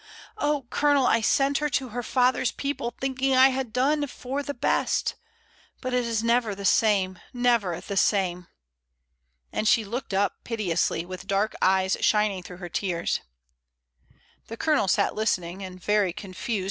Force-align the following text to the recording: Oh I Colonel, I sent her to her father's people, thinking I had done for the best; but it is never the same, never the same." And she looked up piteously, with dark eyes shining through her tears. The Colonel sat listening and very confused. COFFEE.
Oh 0.39 0.61
I 0.61 0.65
Colonel, 0.73 1.05
I 1.05 1.21
sent 1.21 1.59
her 1.59 1.69
to 1.69 1.89
her 1.89 2.01
father's 2.01 2.51
people, 2.51 2.95
thinking 2.99 3.35
I 3.35 3.49
had 3.49 3.71
done 3.71 4.07
for 4.07 4.41
the 4.41 4.55
best; 4.55 5.13
but 5.79 5.93
it 5.93 6.05
is 6.05 6.23
never 6.23 6.55
the 6.55 6.65
same, 6.65 7.19
never 7.33 7.79
the 7.79 7.95
same." 7.95 8.47
And 9.53 9.67
she 9.67 9.85
looked 9.85 10.11
up 10.11 10.43
piteously, 10.43 11.05
with 11.05 11.27
dark 11.27 11.53
eyes 11.61 11.97
shining 12.01 12.41
through 12.41 12.57
her 12.57 12.67
tears. 12.69 13.19
The 14.47 14.57
Colonel 14.57 14.87
sat 14.87 15.13
listening 15.13 15.61
and 15.61 15.79
very 15.79 16.13
confused. 16.13 16.35
COFFEE. 16.39 16.59